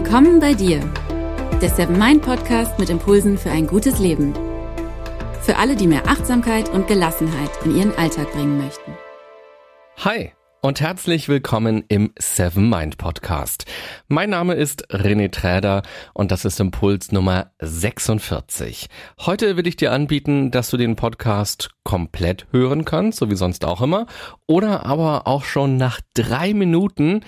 Willkommen 0.00 0.38
bei 0.38 0.54
dir, 0.54 0.78
der 1.60 1.70
Seven 1.70 1.98
Mind 1.98 2.22
Podcast 2.22 2.78
mit 2.78 2.88
Impulsen 2.88 3.36
für 3.36 3.50
ein 3.50 3.66
gutes 3.66 3.98
Leben. 3.98 4.32
Für 5.42 5.56
alle, 5.56 5.74
die 5.74 5.88
mehr 5.88 6.06
Achtsamkeit 6.06 6.68
und 6.68 6.86
Gelassenheit 6.86 7.50
in 7.64 7.76
ihren 7.76 7.92
Alltag 7.96 8.30
bringen 8.30 8.58
möchten. 8.58 8.92
Hi 9.96 10.30
und 10.62 10.80
herzlich 10.80 11.28
willkommen 11.28 11.82
im 11.88 12.12
Seven 12.16 12.70
Mind 12.70 12.96
Podcast. 12.96 13.64
Mein 14.06 14.30
Name 14.30 14.54
ist 14.54 14.88
René 14.92 15.32
Träder 15.32 15.82
und 16.14 16.30
das 16.30 16.44
ist 16.44 16.60
Impuls 16.60 17.10
Nummer 17.10 17.50
46. 17.58 18.86
Heute 19.26 19.56
will 19.56 19.66
ich 19.66 19.74
dir 19.74 19.90
anbieten, 19.90 20.52
dass 20.52 20.70
du 20.70 20.76
den 20.76 20.94
Podcast 20.94 21.70
komplett 21.82 22.46
hören 22.52 22.84
kannst, 22.84 23.18
so 23.18 23.32
wie 23.32 23.36
sonst 23.36 23.64
auch 23.64 23.82
immer, 23.82 24.06
oder 24.46 24.86
aber 24.86 25.26
auch 25.26 25.42
schon 25.42 25.76
nach 25.76 26.00
drei 26.14 26.54
Minuten 26.54 27.24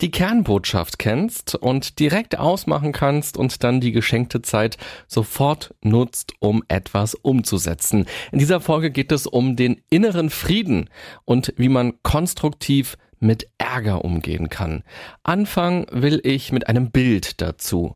die 0.00 0.10
Kernbotschaft 0.10 0.98
kennst 0.98 1.54
und 1.54 1.98
direkt 1.98 2.38
ausmachen 2.38 2.92
kannst 2.92 3.36
und 3.36 3.62
dann 3.62 3.80
die 3.80 3.92
geschenkte 3.92 4.42
Zeit 4.42 4.78
sofort 5.06 5.74
nutzt, 5.82 6.32
um 6.40 6.62
etwas 6.68 7.14
umzusetzen. 7.14 8.06
In 8.32 8.38
dieser 8.38 8.60
Folge 8.60 8.90
geht 8.90 9.12
es 9.12 9.26
um 9.26 9.56
den 9.56 9.82
inneren 9.90 10.30
Frieden 10.30 10.88
und 11.24 11.52
wie 11.56 11.68
man 11.68 11.94
konstruktiv 12.02 12.96
mit 13.18 13.46
Ärger 13.58 14.04
umgehen 14.04 14.48
kann. 14.48 14.82
Anfangen 15.22 15.86
will 15.90 16.20
ich 16.24 16.52
mit 16.52 16.68
einem 16.68 16.90
Bild 16.90 17.40
dazu. 17.40 17.94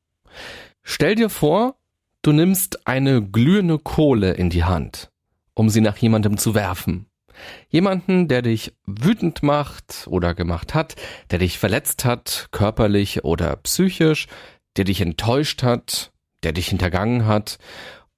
Stell 0.82 1.14
dir 1.14 1.30
vor, 1.30 1.76
du 2.22 2.32
nimmst 2.32 2.86
eine 2.86 3.22
glühende 3.22 3.78
Kohle 3.78 4.32
in 4.32 4.50
die 4.50 4.64
Hand, 4.64 5.10
um 5.54 5.70
sie 5.70 5.80
nach 5.80 5.96
jemandem 5.96 6.36
zu 6.36 6.54
werfen. 6.54 7.06
Jemanden, 7.68 8.28
der 8.28 8.42
dich 8.42 8.74
wütend 8.86 9.42
macht 9.42 10.06
oder 10.08 10.34
gemacht 10.34 10.74
hat, 10.74 10.96
der 11.30 11.38
dich 11.38 11.58
verletzt 11.58 12.04
hat, 12.04 12.48
körperlich 12.50 13.24
oder 13.24 13.56
psychisch, 13.56 14.26
der 14.76 14.84
dich 14.84 15.00
enttäuscht 15.00 15.62
hat, 15.62 16.12
der 16.42 16.52
dich 16.52 16.68
hintergangen 16.68 17.26
hat 17.26 17.58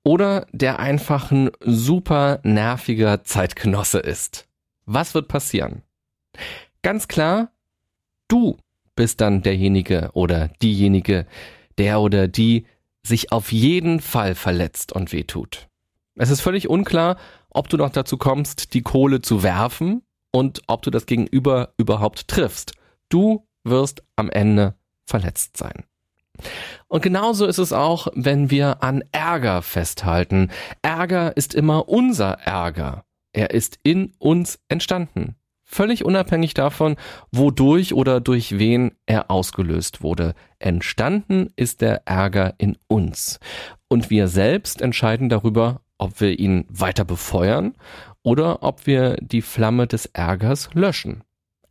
oder 0.02 0.46
der 0.52 0.78
einfach 0.78 1.30
ein 1.30 1.50
super 1.60 2.40
nerviger 2.42 3.24
Zeitgenosse 3.24 3.98
ist. 3.98 4.46
Was 4.84 5.14
wird 5.14 5.28
passieren? 5.28 5.82
Ganz 6.82 7.08
klar, 7.08 7.50
du 8.28 8.56
bist 8.94 9.20
dann 9.20 9.42
derjenige 9.42 10.10
oder 10.14 10.48
diejenige, 10.62 11.26
der 11.78 12.00
oder 12.00 12.28
die 12.28 12.66
sich 13.02 13.32
auf 13.32 13.52
jeden 13.52 14.00
Fall 14.00 14.34
verletzt 14.34 14.92
und 14.92 15.12
wehtut. 15.12 15.68
Es 16.14 16.30
ist 16.30 16.40
völlig 16.40 16.68
unklar, 16.68 17.16
ob 17.56 17.68
du 17.68 17.76
noch 17.76 17.90
dazu 17.90 18.18
kommst, 18.18 18.74
die 18.74 18.82
Kohle 18.82 19.22
zu 19.22 19.42
werfen 19.42 20.02
und 20.30 20.62
ob 20.66 20.82
du 20.82 20.90
das 20.90 21.06
Gegenüber 21.06 21.72
überhaupt 21.78 22.28
triffst. 22.28 22.72
Du 23.08 23.46
wirst 23.64 24.02
am 24.14 24.30
Ende 24.30 24.74
verletzt 25.06 25.56
sein. 25.56 25.84
Und 26.88 27.02
genauso 27.02 27.46
ist 27.46 27.58
es 27.58 27.72
auch, 27.72 28.08
wenn 28.14 28.50
wir 28.50 28.82
an 28.82 29.02
Ärger 29.12 29.62
festhalten. 29.62 30.50
Ärger 30.82 31.36
ist 31.36 31.54
immer 31.54 31.88
unser 31.88 32.32
Ärger. 32.32 33.04
Er 33.32 33.50
ist 33.50 33.78
in 33.82 34.12
uns 34.18 34.58
entstanden. 34.68 35.36
Völlig 35.64 36.04
unabhängig 36.04 36.54
davon, 36.54 36.96
wodurch 37.32 37.92
oder 37.94 38.20
durch 38.20 38.58
wen 38.58 38.92
er 39.06 39.30
ausgelöst 39.30 40.02
wurde. 40.02 40.34
Entstanden 40.58 41.52
ist 41.56 41.80
der 41.80 42.06
Ärger 42.06 42.54
in 42.58 42.76
uns. 42.86 43.40
Und 43.88 44.10
wir 44.10 44.28
selbst 44.28 44.80
entscheiden 44.80 45.28
darüber, 45.28 45.80
ob 45.98 46.20
wir 46.20 46.38
ihn 46.38 46.66
weiter 46.68 47.04
befeuern 47.04 47.74
oder 48.22 48.62
ob 48.62 48.86
wir 48.86 49.16
die 49.20 49.42
Flamme 49.42 49.86
des 49.86 50.06
Ärgers 50.06 50.70
löschen. 50.74 51.22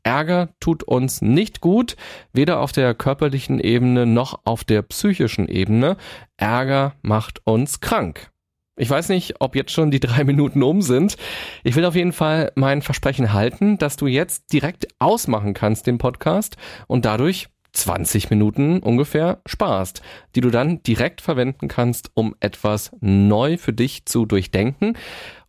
Ärger 0.04 0.50
tut 0.60 0.84
uns 0.84 1.22
nicht 1.22 1.62
gut, 1.62 1.96
weder 2.32 2.60
auf 2.60 2.72
der 2.72 2.94
körperlichen 2.94 3.60
Ebene 3.60 4.06
noch 4.06 4.40
auf 4.46 4.64
der 4.64 4.84
psychischen 4.84 5.48
Ebene. 5.48 5.98
Ärger 6.38 6.94
macht 7.02 7.42
uns 7.46 7.80
krank. 7.80 8.32
Ich 8.78 8.90
weiß 8.90 9.10
nicht, 9.10 9.36
ob 9.40 9.56
jetzt 9.56 9.72
schon 9.72 9.90
die 9.90 10.00
drei 10.00 10.24
Minuten 10.26 10.62
um 10.62 10.82
sind. 10.82 11.18
Ich 11.64 11.76
will 11.76 11.86
auf 11.86 11.96
jeden 11.96 12.14
Fall 12.14 12.52
mein 12.56 12.82
Versprechen 12.82 13.34
halten, 13.34 13.78
dass 13.78 13.96
du 13.96 14.06
jetzt 14.06 14.54
direkt 14.54 14.88
ausmachen 15.00 15.54
kannst 15.54 15.88
den 15.88 15.98
Podcast 15.98 16.58
und 16.88 17.06
dadurch 17.06 17.48
20 17.76 18.30
Minuten 18.30 18.80
ungefähr 18.80 19.42
sparst, 19.46 20.02
die 20.36 20.42
du 20.42 20.50
dann 20.50 20.82
direkt 20.84 21.22
verwenden 21.22 21.68
kannst, 21.68 22.12
um 22.14 22.36
etwas 22.40 22.92
neu 23.02 23.58
für 23.58 23.74
dich 23.74 24.06
zu 24.06 24.26
durchdenken 24.26 24.98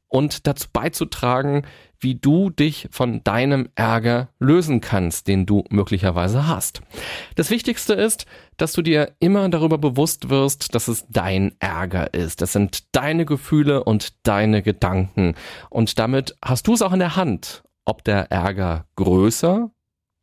und 0.08 0.46
dazu 0.46 0.68
beizutragen, 0.72 1.62
wie 1.98 2.14
du 2.14 2.50
dich 2.50 2.88
von 2.90 3.24
deinem 3.24 3.68
Ärger 3.74 4.28
lösen 4.38 4.80
kannst, 4.80 5.28
den 5.28 5.46
du 5.46 5.64
möglicherweise 5.70 6.46
hast. 6.46 6.82
Das 7.34 7.50
Wichtigste 7.50 7.94
ist, 7.94 8.26
dass 8.56 8.72
du 8.72 8.82
dir 8.82 9.14
immer 9.18 9.48
darüber 9.48 9.78
bewusst 9.78 10.28
wirst, 10.28 10.74
dass 10.74 10.88
es 10.88 11.06
dein 11.08 11.52
Ärger 11.58 12.12
ist. 12.14 12.42
Das 12.42 12.52
sind 12.52 12.94
deine 12.94 13.24
Gefühle 13.24 13.84
und 13.84 14.26
deine 14.26 14.62
Gedanken. 14.62 15.34
Und 15.70 15.98
damit 15.98 16.36
hast 16.44 16.66
du 16.66 16.74
es 16.74 16.82
auch 16.82 16.92
in 16.92 16.98
der 16.98 17.16
Hand, 17.16 17.64
ob 17.84 18.04
der 18.04 18.30
Ärger 18.30 18.86
größer 18.96 19.70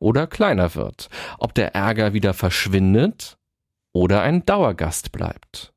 oder 0.04 0.28
kleiner 0.28 0.76
wird, 0.76 1.10
ob 1.40 1.56
der 1.56 1.74
Ärger 1.74 2.14
wieder 2.14 2.34
verschwindet 2.34 3.38
oder 3.94 4.22
ein 4.22 4.46
Dauergast 4.46 5.12
bleibt. 5.12 5.74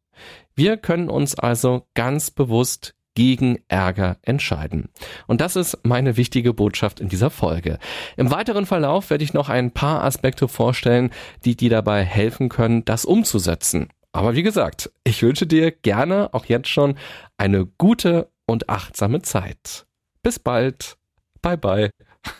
Wir 0.54 0.76
können 0.76 1.08
uns 1.08 1.38
also 1.38 1.86
ganz 1.94 2.30
bewusst 2.30 2.94
gegen 3.14 3.58
Ärger 3.68 4.18
entscheiden. 4.22 4.90
Und 5.26 5.40
das 5.40 5.56
ist 5.56 5.78
meine 5.84 6.16
wichtige 6.16 6.52
Botschaft 6.52 7.00
in 7.00 7.08
dieser 7.08 7.30
Folge. 7.30 7.78
Im 8.16 8.30
weiteren 8.30 8.66
Verlauf 8.66 9.10
werde 9.10 9.24
ich 9.24 9.32
noch 9.32 9.48
ein 9.48 9.70
paar 9.70 10.04
Aspekte 10.04 10.48
vorstellen, 10.48 11.10
die 11.44 11.56
dir 11.56 11.70
dabei 11.70 12.04
helfen 12.04 12.48
können, 12.48 12.84
das 12.84 13.04
umzusetzen. 13.04 13.88
Aber 14.12 14.34
wie 14.34 14.42
gesagt, 14.42 14.90
ich 15.04 15.22
wünsche 15.22 15.46
dir 15.46 15.70
gerne 15.70 16.32
auch 16.32 16.46
jetzt 16.46 16.68
schon 16.68 16.96
eine 17.38 17.66
gute 17.66 18.30
und 18.46 18.68
achtsame 18.68 19.22
Zeit. 19.22 19.86
Bis 20.22 20.38
bald. 20.38 20.96
Bye 21.42 21.58
bye. 21.58 21.90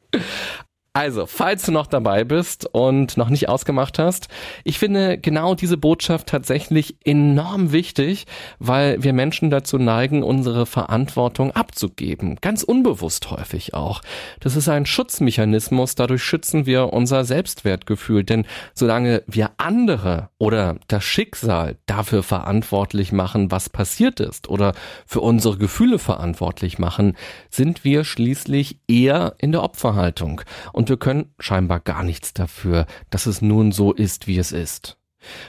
Also, 0.96 1.26
falls 1.26 1.66
du 1.66 1.74
noch 1.74 1.88
dabei 1.88 2.24
bist 2.24 2.68
und 2.72 3.18
noch 3.18 3.28
nicht 3.28 3.50
ausgemacht 3.50 4.00
hast, 4.00 4.30
ich 4.64 4.80
finde 4.80 5.18
genau 5.18 5.54
diese 5.54 5.76
Botschaft 5.76 6.28
tatsächlich 6.28 6.96
enorm 7.04 7.74
wichtig, 7.74 8.28
weil 8.60 9.04
wir 9.04 9.12
Menschen 9.12 9.50
dazu 9.50 9.78
neigen, 9.78 10.24
unsere 10.24 10.66
Verantwortung 10.66 11.52
abzugeben. 11.52 12.38
Ganz 12.40 12.64
unbewusst 12.64 13.30
häufig 13.30 13.74
auch. 13.74 14.00
Das 14.40 14.56
ist 14.56 14.70
ein 14.70 14.86
Schutzmechanismus, 14.86 15.96
dadurch 15.96 16.24
schützen 16.24 16.66
wir 16.66 16.94
unser 16.94 17.26
Selbstwertgefühl, 17.26 18.24
denn 18.24 18.48
solange 18.74 19.22
wir 19.28 19.52
andere 19.58 20.30
oder 20.38 20.78
das 20.88 21.04
Schicksal 21.04 21.76
dafür 21.88 22.24
verantwortlich 22.24 23.12
machen, 23.12 23.52
was 23.52 23.70
passiert 23.70 24.22
ist 24.22 24.48
oder 24.48 24.72
für 25.06 25.20
unsere 25.20 25.58
Gefühle 25.58 26.00
verantwortlich 26.00 26.80
machen, 26.80 27.18
sind 27.50 27.84
wir 27.84 28.06
schließlich 28.06 28.80
eher 28.88 29.36
in 29.40 29.52
der 29.52 29.62
Opferhaltung. 29.62 30.40
Und 30.72 30.85
und 30.86 30.90
wir 30.90 30.98
können 30.98 31.34
scheinbar 31.40 31.80
gar 31.80 32.04
nichts 32.04 32.32
dafür, 32.36 32.86
dass 33.10 33.26
es 33.26 33.42
nun 33.42 33.72
so 33.72 33.92
ist, 33.92 34.28
wie 34.28 34.38
es 34.38 34.52
ist. 34.52 35.00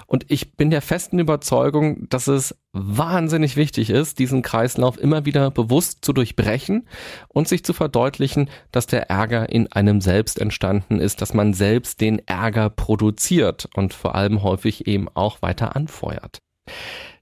Und 0.07 0.25
ich 0.31 0.57
bin 0.57 0.71
der 0.71 0.81
festen 0.81 1.19
Überzeugung, 1.19 2.09
dass 2.09 2.27
es 2.27 2.57
wahnsinnig 2.73 3.55
wichtig 3.55 3.91
ist, 3.91 4.19
diesen 4.19 4.41
Kreislauf 4.41 4.99
immer 4.99 5.27
wieder 5.27 5.51
bewusst 5.51 6.07
zu 6.07 6.15
durchbrechen 6.15 6.89
und 7.29 7.49
sich 7.49 7.67
zu 7.67 7.75
verdeutlichen, 7.75 8.49
dass 8.73 8.87
der 8.87 9.11
Ärger 9.11 9.51
in 9.51 9.71
einem 9.71 10.01
selbst 10.01 10.41
entstanden 10.41 11.01
ist, 11.01 11.21
dass 11.21 11.35
man 11.35 11.53
selbst 11.53 12.01
den 12.01 12.27
Ärger 12.27 12.71
produziert 12.71 13.69
und 13.75 13.93
vor 13.93 14.15
allem 14.15 14.43
häufig 14.43 14.87
eben 14.87 15.07
auch 15.13 15.43
weiter 15.43 15.77
anfeuert. 15.77 16.39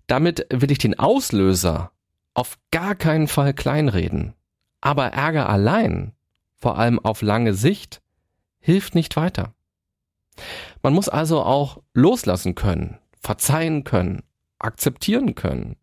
Damit 0.07 0.47
will 0.51 0.71
ich 0.71 0.79
den 0.79 0.97
Auslöser 0.97 1.91
auf 2.33 2.59
gar 2.71 2.95
keinen 2.95 3.27
Fall 3.27 3.55
kleinreden. 3.55 4.35
Aber 4.81 5.07
Ärger 5.07 5.49
allein, 5.49 6.13
vor 6.65 6.79
allem 6.79 6.99
auf 6.99 7.21
lange 7.21 7.53
Sicht, 7.53 8.01
hilft 8.65 8.95
nicht 8.95 9.15
weiter. 9.17 9.53
Man 10.83 10.95
muss 10.95 11.11
also 11.11 11.43
auch 11.43 11.83
loslassen 11.93 12.55
können, 12.55 12.99
verzeihen 13.21 13.85
können, 13.85 14.23
akzeptieren 14.59 15.35
können, 15.35 15.77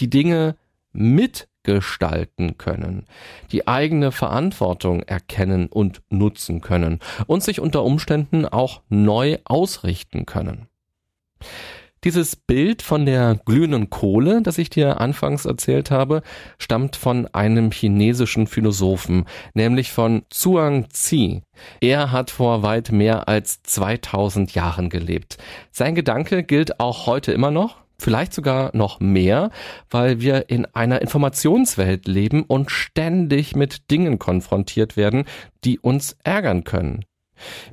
die 0.00 0.10
Dinge 0.10 0.56
mitgestalten 0.92 2.58
können, 2.58 3.06
die 3.52 3.68
eigene 3.68 4.10
Verantwortung 4.10 5.02
erkennen 5.02 5.68
und 5.68 6.02
nutzen 6.10 6.60
können 6.60 6.98
und 7.28 7.44
sich 7.44 7.60
unter 7.60 7.84
Umständen 7.84 8.46
auch 8.46 8.82
neu 8.88 9.38
ausrichten 9.44 10.26
können. 10.26 10.66
Dieses 12.04 12.36
Bild 12.36 12.82
von 12.82 13.06
der 13.06 13.40
glühenden 13.46 13.88
Kohle, 13.88 14.42
das 14.42 14.58
ich 14.58 14.68
dir 14.68 15.00
anfangs 15.00 15.46
erzählt 15.46 15.90
habe, 15.90 16.20
stammt 16.58 16.96
von 16.96 17.26
einem 17.28 17.70
chinesischen 17.70 18.46
Philosophen, 18.46 19.24
nämlich 19.54 19.90
von 19.90 20.22
Zhuang 20.28 20.90
Zi. 20.90 21.40
Er 21.80 22.12
hat 22.12 22.30
vor 22.30 22.62
weit 22.62 22.92
mehr 22.92 23.26
als 23.26 23.62
2000 23.62 24.54
Jahren 24.54 24.90
gelebt. 24.90 25.38
Sein 25.70 25.94
Gedanke 25.94 26.44
gilt 26.44 26.78
auch 26.78 27.06
heute 27.06 27.32
immer 27.32 27.50
noch, 27.50 27.78
vielleicht 27.98 28.34
sogar 28.34 28.76
noch 28.76 29.00
mehr, 29.00 29.50
weil 29.88 30.20
wir 30.20 30.50
in 30.50 30.66
einer 30.74 31.00
Informationswelt 31.00 32.06
leben 32.06 32.42
und 32.42 32.70
ständig 32.70 33.56
mit 33.56 33.90
Dingen 33.90 34.18
konfrontiert 34.18 34.98
werden, 34.98 35.24
die 35.64 35.78
uns 35.78 36.18
ärgern 36.22 36.64
können 36.64 37.06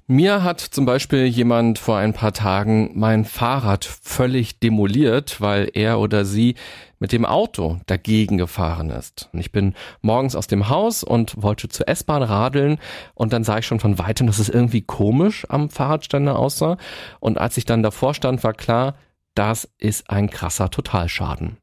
Mir 0.07 0.43
hat 0.43 0.59
zum 0.59 0.85
Beispiel 0.85 1.25
jemand 1.25 1.79
vor 1.79 1.97
ein 1.97 2.13
paar 2.13 2.33
Tagen 2.33 2.91
mein 2.95 3.25
Fahrrad 3.25 3.85
völlig 3.85 4.59
demoliert, 4.59 5.39
weil 5.41 5.69
er 5.73 5.99
oder 5.99 6.25
sie 6.25 6.55
mit 6.99 7.11
dem 7.11 7.25
Auto 7.25 7.79
dagegen 7.87 8.37
gefahren 8.37 8.89
ist. 8.89 9.29
Ich 9.33 9.51
bin 9.51 9.73
morgens 10.01 10.35
aus 10.35 10.47
dem 10.47 10.69
Haus 10.69 11.03
und 11.03 11.41
wollte 11.41 11.69
zur 11.69 11.87
S-Bahn 11.87 12.23
radeln 12.23 12.77
und 13.15 13.33
dann 13.33 13.43
sah 13.43 13.57
ich 13.57 13.65
schon 13.65 13.79
von 13.79 13.97
weitem, 13.97 14.27
dass 14.27 14.39
es 14.39 14.49
irgendwie 14.49 14.81
komisch 14.81 15.45
am 15.49 15.69
Fahrradständer 15.69 16.37
aussah. 16.37 16.77
Und 17.19 17.39
als 17.39 17.57
ich 17.57 17.65
dann 17.65 17.83
davor 17.83 18.13
stand, 18.13 18.43
war 18.43 18.53
klar, 18.53 18.95
das 19.33 19.69
ist 19.77 20.09
ein 20.09 20.29
krasser 20.29 20.69
Totalschaden. 20.69 21.57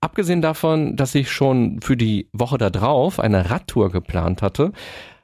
Abgesehen 0.00 0.42
davon, 0.42 0.94
dass 0.94 1.14
ich 1.16 1.32
schon 1.32 1.80
für 1.80 1.96
die 1.96 2.28
Woche 2.32 2.58
da 2.58 2.70
drauf 2.70 3.18
eine 3.18 3.50
Radtour 3.50 3.90
geplant 3.90 4.42
hatte, 4.42 4.72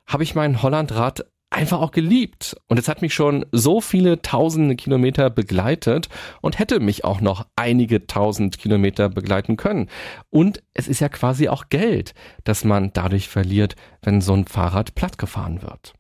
habe 0.06 0.24
ich 0.24 0.34
mein 0.34 0.62
Hollandrad 0.62 1.24
einfach 1.54 1.80
auch 1.80 1.92
geliebt. 1.92 2.56
Und 2.68 2.78
es 2.78 2.88
hat 2.88 3.00
mich 3.00 3.14
schon 3.14 3.46
so 3.52 3.80
viele 3.80 4.20
tausende 4.20 4.76
Kilometer 4.76 5.30
begleitet 5.30 6.08
und 6.42 6.58
hätte 6.58 6.80
mich 6.80 7.04
auch 7.04 7.20
noch 7.20 7.46
einige 7.56 8.06
tausend 8.06 8.58
Kilometer 8.58 9.08
begleiten 9.08 9.56
können. 9.56 9.88
Und 10.30 10.62
es 10.74 10.88
ist 10.88 11.00
ja 11.00 11.08
quasi 11.08 11.48
auch 11.48 11.68
Geld, 11.70 12.14
das 12.44 12.64
man 12.64 12.92
dadurch 12.92 13.28
verliert, 13.28 13.76
wenn 14.02 14.20
so 14.20 14.34
ein 14.34 14.46
Fahrrad 14.46 14.94
plattgefahren 14.94 15.62
wird. 15.62 15.94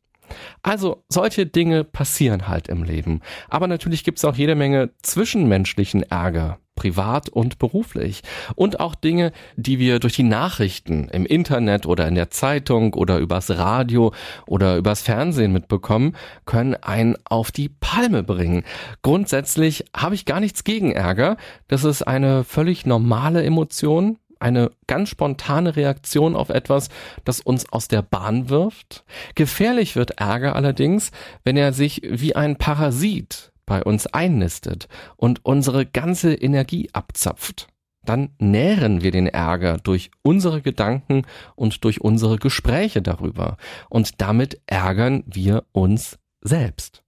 Also 0.62 1.04
solche 1.08 1.46
Dinge 1.46 1.84
passieren 1.84 2.48
halt 2.48 2.68
im 2.68 2.82
Leben. 2.82 3.20
Aber 3.48 3.66
natürlich 3.66 4.04
gibt's 4.04 4.24
auch 4.24 4.36
jede 4.36 4.54
Menge 4.54 4.90
zwischenmenschlichen 5.02 6.02
Ärger, 6.02 6.58
privat 6.74 7.28
und 7.28 7.58
beruflich. 7.58 8.22
Und 8.54 8.80
auch 8.80 8.94
Dinge, 8.94 9.32
die 9.56 9.78
wir 9.78 9.98
durch 10.00 10.14
die 10.14 10.22
Nachrichten 10.22 11.08
im 11.10 11.26
Internet 11.26 11.86
oder 11.86 12.08
in 12.08 12.14
der 12.14 12.30
Zeitung 12.30 12.94
oder 12.94 13.18
übers 13.18 13.50
Radio 13.50 14.12
oder 14.46 14.76
übers 14.76 15.02
Fernsehen 15.02 15.52
mitbekommen, 15.52 16.16
können 16.46 16.74
einen 16.74 17.16
auf 17.24 17.52
die 17.52 17.68
Palme 17.68 18.22
bringen. 18.22 18.64
Grundsätzlich 19.02 19.84
habe 19.96 20.14
ich 20.14 20.24
gar 20.24 20.40
nichts 20.40 20.64
gegen 20.64 20.92
Ärger. 20.92 21.36
Das 21.68 21.84
ist 21.84 22.02
eine 22.02 22.44
völlig 22.44 22.86
normale 22.86 23.44
Emotion, 23.44 24.18
eine 24.44 24.70
ganz 24.86 25.08
spontane 25.08 25.74
Reaktion 25.74 26.36
auf 26.36 26.50
etwas, 26.50 26.90
das 27.24 27.40
uns 27.40 27.72
aus 27.72 27.88
der 27.88 28.02
Bahn 28.02 28.50
wirft. 28.50 29.04
Gefährlich 29.34 29.96
wird 29.96 30.20
Ärger 30.20 30.54
allerdings, 30.54 31.12
wenn 31.44 31.56
er 31.56 31.72
sich 31.72 32.02
wie 32.04 32.36
ein 32.36 32.56
Parasit 32.56 33.52
bei 33.64 33.82
uns 33.82 34.06
einnistet 34.06 34.86
und 35.16 35.44
unsere 35.46 35.86
ganze 35.86 36.34
Energie 36.34 36.90
abzapft. 36.92 37.68
Dann 38.04 38.34
nähren 38.38 39.00
wir 39.00 39.12
den 39.12 39.28
Ärger 39.28 39.78
durch 39.78 40.10
unsere 40.20 40.60
Gedanken 40.60 41.22
und 41.56 41.82
durch 41.84 42.02
unsere 42.02 42.36
Gespräche 42.36 43.00
darüber. 43.00 43.56
Und 43.88 44.20
damit 44.20 44.60
ärgern 44.66 45.24
wir 45.26 45.64
uns 45.72 46.18
selbst. 46.42 47.02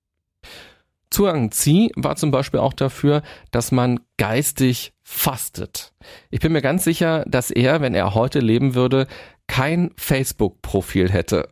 Zuang 1.11 1.51
Zi 1.51 1.93
war 1.97 2.17
zum 2.17 2.31
Beispiel 2.31 2.61
auch 2.61 2.73
dafür, 2.73 3.21
dass 3.51 3.73
man 3.73 4.01
geistig 4.17 4.95
fastet. 5.09 5.93
Ich 6.31 6.41
bin 6.41 6.51
mir 6.51 6.63
ganz 6.63 6.83
sicher, 6.83 7.25
dass 7.29 7.53
er, 7.53 7.81
wenn 7.81 7.95
er 7.95 8.15
heute 8.15 8.41
leben 8.41 8.75
würde, 8.75 9.07
kein 9.47 9.93
Facebook-Profil 9.97 11.13
hätte. 11.13 11.49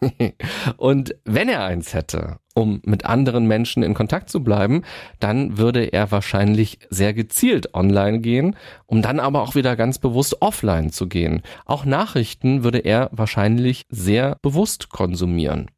und 0.76 1.14
wenn 1.24 1.48
er 1.48 1.64
eins 1.64 1.94
hätte, 1.94 2.36
um 2.54 2.82
mit 2.84 3.06
anderen 3.06 3.46
Menschen 3.46 3.82
in 3.82 3.94
Kontakt 3.94 4.28
zu 4.28 4.44
bleiben, 4.44 4.82
dann 5.18 5.56
würde 5.56 5.84
er 5.84 6.10
wahrscheinlich 6.10 6.78
sehr 6.90 7.14
gezielt 7.14 7.74
online 7.74 8.20
gehen, 8.20 8.54
um 8.84 9.00
dann 9.00 9.18
aber 9.18 9.40
auch 9.40 9.54
wieder 9.54 9.76
ganz 9.76 9.98
bewusst 9.98 10.42
offline 10.42 10.92
zu 10.92 11.08
gehen. 11.08 11.40
Auch 11.64 11.86
Nachrichten 11.86 12.64
würde 12.64 12.80
er 12.80 13.08
wahrscheinlich 13.12 13.86
sehr 13.88 14.36
bewusst 14.42 14.90
konsumieren. 14.90 15.70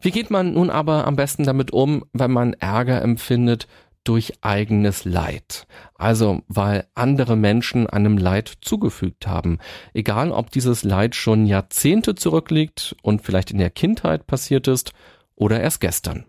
Wie 0.00 0.10
geht 0.10 0.30
man 0.30 0.54
nun 0.54 0.70
aber 0.70 1.06
am 1.06 1.16
besten 1.16 1.44
damit 1.44 1.70
um, 1.70 2.04
wenn 2.14 2.30
man 2.30 2.54
Ärger 2.54 3.02
empfindet 3.02 3.68
durch 4.04 4.34
eigenes 4.42 5.04
Leid. 5.04 5.66
Also 5.94 6.42
weil 6.48 6.86
andere 6.94 7.36
Menschen 7.36 7.88
einem 7.88 8.18
Leid 8.18 8.52
zugefügt 8.60 9.26
haben. 9.26 9.58
Egal 9.92 10.30
ob 10.30 10.50
dieses 10.50 10.84
Leid 10.84 11.14
schon 11.14 11.46
Jahrzehnte 11.46 12.14
zurückliegt 12.14 12.94
und 13.02 13.22
vielleicht 13.22 13.50
in 13.50 13.58
der 13.58 13.70
Kindheit 13.70 14.26
passiert 14.26 14.68
ist 14.68 14.92
oder 15.34 15.60
erst 15.60 15.80
gestern. 15.80 16.26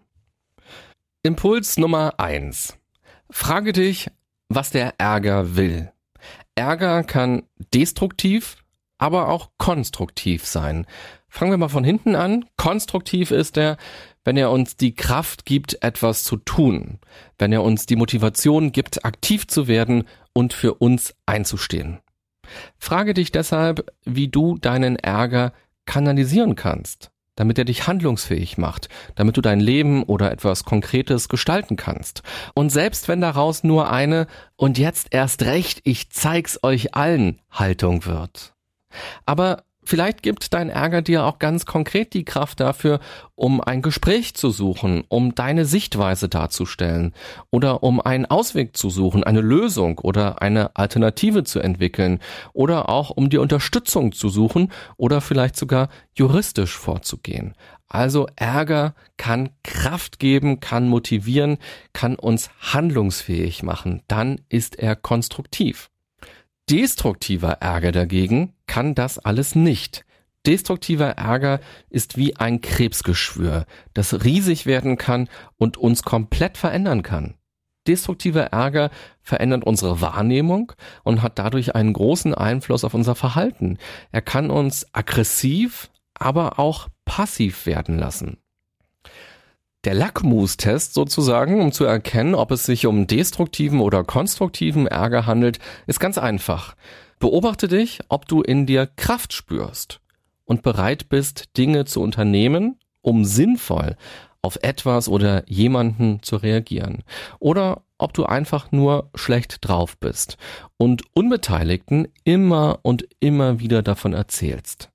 Impuls 1.23 1.77
Nummer 1.77 2.19
eins: 2.19 2.77
Frage 3.29 3.73
dich, 3.73 4.09
was 4.49 4.69
der 4.69 4.95
Ärger 4.99 5.55
will. 5.55 5.91
Ärger 6.55 7.03
kann 7.03 7.43
destruktiv, 7.73 8.57
aber 8.97 9.27
auch 9.29 9.49
konstruktiv 9.57 10.45
sein. 10.45 10.85
Fangen 11.27 11.51
wir 11.51 11.57
mal 11.57 11.69
von 11.69 11.83
hinten 11.83 12.15
an. 12.15 12.45
Konstruktiv 12.55 13.31
ist 13.31 13.57
er, 13.57 13.77
wenn 14.25 14.35
er 14.35 14.51
uns 14.51 14.75
die 14.75 14.93
Kraft 14.93 15.45
gibt, 15.45 15.81
etwas 15.81 16.23
zu 16.23 16.35
tun, 16.35 16.99
wenn 17.37 17.53
er 17.53 17.63
uns 17.63 17.85
die 17.85 17.95
Motivation 17.95 18.73
gibt, 18.73 19.05
aktiv 19.05 19.47
zu 19.47 19.67
werden 19.67 20.03
und 20.33 20.51
für 20.51 20.73
uns 20.73 21.15
einzustehen. 21.25 21.99
Frage 22.77 23.13
dich 23.13 23.31
deshalb, 23.31 23.91
wie 24.03 24.27
du 24.27 24.57
deinen 24.57 24.97
Ärger 24.97 25.53
kanalisieren 25.85 26.55
kannst, 26.55 27.11
damit 27.35 27.57
er 27.57 27.65
dich 27.65 27.87
handlungsfähig 27.87 28.57
macht, 28.57 28.89
damit 29.15 29.37
du 29.37 29.41
dein 29.41 29.59
Leben 29.59 30.03
oder 30.03 30.31
etwas 30.31 30.63
Konkretes 30.63 31.29
gestalten 31.29 31.75
kannst. 31.75 32.23
Und 32.53 32.71
selbst 32.71 33.07
wenn 33.07 33.21
daraus 33.21 33.63
nur 33.63 33.91
eine 33.91 34.27
und 34.55 34.77
jetzt 34.77 35.07
erst 35.11 35.43
recht, 35.43 35.81
ich 35.83 36.09
zeig's 36.09 36.59
euch 36.63 36.95
allen 36.95 37.41
Haltung 37.51 38.05
wird. 38.05 38.53
Aber 39.25 39.63
Vielleicht 39.85 40.23
gibt 40.23 40.53
dein 40.53 40.69
Ärger 40.69 41.03
dir 41.03 41.25
auch 41.25 41.37
ganz 41.37 41.65
konkret 41.65 42.13
die 42.13 42.25
Kraft 42.25 42.59
dafür, 42.59 42.99
um 43.35 43.61
ein 43.61 43.83
Gespräch 43.83 44.33
zu 44.33 44.49
suchen, 44.49 45.03
um 45.09 45.35
deine 45.35 45.65
Sichtweise 45.65 46.27
darzustellen 46.27 47.13
oder 47.51 47.83
um 47.83 48.01
einen 48.01 48.25
Ausweg 48.25 48.75
zu 48.75 48.89
suchen, 48.89 49.23
eine 49.23 49.41
Lösung 49.41 49.99
oder 49.99 50.41
eine 50.41 50.75
Alternative 50.75 51.43
zu 51.43 51.59
entwickeln 51.59 52.19
oder 52.53 52.89
auch 52.89 53.11
um 53.11 53.29
die 53.29 53.37
Unterstützung 53.37 54.11
zu 54.11 54.29
suchen 54.29 54.71
oder 54.97 55.21
vielleicht 55.21 55.55
sogar 55.55 55.89
juristisch 56.15 56.75
vorzugehen. 56.75 57.53
Also 57.87 58.27
Ärger 58.35 58.95
kann 59.17 59.51
Kraft 59.63 60.17
geben, 60.17 60.59
kann 60.59 60.89
motivieren, 60.89 61.59
kann 61.93 62.15
uns 62.15 62.49
handlungsfähig 62.59 63.61
machen. 63.61 64.01
Dann 64.07 64.41
ist 64.49 64.79
er 64.79 64.95
konstruktiv. 64.95 65.91
Destruktiver 66.69 67.61
Ärger 67.61 67.91
dagegen 67.91 68.53
kann 68.65 68.95
das 68.95 69.19
alles 69.19 69.53
nicht. 69.53 70.03
Destruktiver 70.47 71.09
Ärger 71.11 71.59
ist 71.91 72.17
wie 72.17 72.37
ein 72.37 72.61
Krebsgeschwür, 72.61 73.65
das 73.93 74.23
riesig 74.23 74.65
werden 74.65 74.97
kann 74.97 75.29
und 75.57 75.77
uns 75.77 76.01
komplett 76.01 76.57
verändern 76.57 77.03
kann. 77.03 77.35
Destruktiver 77.87 78.45
Ärger 78.45 78.89
verändert 79.21 79.63
unsere 79.63 80.01
Wahrnehmung 80.01 80.71
und 81.03 81.21
hat 81.21 81.37
dadurch 81.37 81.75
einen 81.75 81.93
großen 81.93 82.33
Einfluss 82.33 82.83
auf 82.83 82.95
unser 82.95 83.13
Verhalten. 83.13 83.77
Er 84.11 84.21
kann 84.21 84.49
uns 84.49 84.87
aggressiv, 84.91 85.91
aber 86.15 86.57
auch 86.57 86.87
passiv 87.05 87.67
werden 87.67 87.99
lassen. 87.99 88.37
Der 89.85 89.93
Lackmustest 89.93 90.95
sozusagen, 90.95 91.61
um 91.61 91.71
zu 91.71 91.85
erkennen, 91.85 92.33
ob 92.33 92.49
es 92.49 92.65
sich 92.65 92.87
um 92.87 93.05
destruktiven 93.05 93.81
oder 93.81 94.03
konstruktiven 94.03 94.87
Ärger 94.87 95.27
handelt, 95.27 95.59
ist 95.85 95.99
ganz 95.99 96.17
einfach. 96.17 96.75
Beobachte 97.19 97.67
dich, 97.67 97.99
ob 98.09 98.27
du 98.27 98.41
in 98.41 98.65
dir 98.65 98.87
Kraft 98.87 99.31
spürst 99.31 100.01
und 100.43 100.63
bereit 100.63 101.07
bist, 101.09 101.55
Dinge 101.57 101.85
zu 101.85 102.01
unternehmen, 102.01 102.79
um 103.01 103.25
sinnvoll 103.25 103.95
auf 104.41 104.57
etwas 104.63 105.07
oder 105.07 105.47
jemanden 105.47 106.23
zu 106.23 106.37
reagieren. 106.37 107.03
Oder 107.37 107.83
ob 107.99 108.13
du 108.13 108.25
einfach 108.25 108.71
nur 108.71 109.11
schlecht 109.13 109.67
drauf 109.67 109.97
bist 109.97 110.37
und 110.77 111.03
Unbeteiligten 111.13 112.07
immer 112.23 112.79
und 112.81 113.07
immer 113.19 113.59
wieder 113.59 113.83
davon 113.83 114.13
erzählst. 114.13 114.89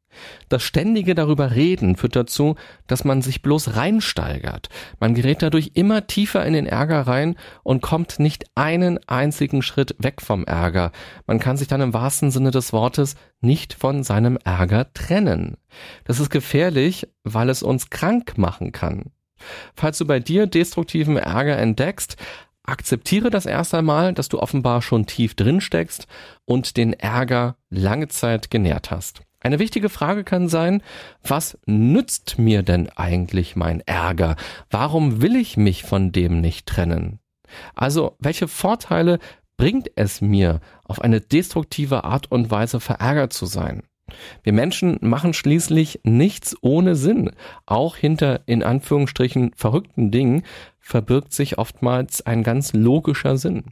Das 0.48 0.62
ständige 0.62 1.14
darüber 1.14 1.54
reden 1.54 1.96
führt 1.96 2.16
dazu, 2.16 2.56
dass 2.86 3.04
man 3.04 3.22
sich 3.22 3.42
bloß 3.42 3.76
reinsteigert. 3.76 4.68
Man 4.98 5.14
gerät 5.14 5.42
dadurch 5.42 5.72
immer 5.74 6.06
tiefer 6.06 6.44
in 6.44 6.52
den 6.52 6.66
Ärger 6.66 7.02
rein 7.02 7.36
und 7.62 7.82
kommt 7.82 8.18
nicht 8.18 8.44
einen 8.54 8.98
einzigen 9.06 9.62
Schritt 9.62 9.94
weg 9.98 10.20
vom 10.20 10.44
Ärger. 10.44 10.92
Man 11.26 11.38
kann 11.38 11.56
sich 11.56 11.68
dann 11.68 11.80
im 11.80 11.94
wahrsten 11.94 12.30
Sinne 12.30 12.50
des 12.50 12.72
Wortes 12.72 13.14
nicht 13.40 13.74
von 13.74 14.02
seinem 14.02 14.38
Ärger 14.44 14.92
trennen. 14.92 15.56
Das 16.04 16.20
ist 16.20 16.30
gefährlich, 16.30 17.06
weil 17.24 17.48
es 17.48 17.62
uns 17.62 17.90
krank 17.90 18.36
machen 18.36 18.72
kann. 18.72 19.12
Falls 19.74 19.98
du 19.98 20.06
bei 20.06 20.20
dir 20.20 20.46
destruktiven 20.46 21.16
Ärger 21.16 21.56
entdeckst, 21.56 22.16
akzeptiere 22.64 23.30
das 23.30 23.46
erst 23.46 23.74
einmal, 23.74 24.12
dass 24.12 24.28
du 24.28 24.38
offenbar 24.38 24.82
schon 24.82 25.06
tief 25.06 25.34
drin 25.34 25.60
steckst 25.60 26.06
und 26.44 26.76
den 26.76 26.92
Ärger 26.92 27.56
lange 27.70 28.08
Zeit 28.08 28.50
genährt 28.50 28.90
hast. 28.90 29.22
Eine 29.42 29.58
wichtige 29.58 29.88
Frage 29.88 30.22
kann 30.22 30.48
sein, 30.48 30.82
was 31.22 31.58
nützt 31.64 32.38
mir 32.38 32.62
denn 32.62 32.90
eigentlich 32.90 33.56
mein 33.56 33.80
Ärger? 33.80 34.36
Warum 34.70 35.22
will 35.22 35.34
ich 35.34 35.56
mich 35.56 35.82
von 35.82 36.12
dem 36.12 36.42
nicht 36.42 36.66
trennen? 36.66 37.20
Also, 37.74 38.16
welche 38.18 38.48
Vorteile 38.48 39.18
bringt 39.56 39.90
es 39.96 40.20
mir, 40.20 40.60
auf 40.84 41.00
eine 41.00 41.20
destruktive 41.20 42.04
Art 42.04 42.30
und 42.30 42.50
Weise 42.50 42.80
verärgert 42.80 43.32
zu 43.32 43.46
sein? 43.46 43.82
Wir 44.42 44.52
Menschen 44.52 44.98
machen 45.00 45.32
schließlich 45.32 46.00
nichts 46.04 46.56
ohne 46.60 46.94
Sinn. 46.94 47.30
Auch 47.64 47.96
hinter 47.96 48.40
in 48.46 48.62
Anführungsstrichen 48.62 49.52
verrückten 49.54 50.10
Dingen 50.10 50.42
verbirgt 50.80 51.32
sich 51.32 51.58
oftmals 51.58 52.24
ein 52.26 52.42
ganz 52.42 52.72
logischer 52.72 53.36
Sinn. 53.36 53.64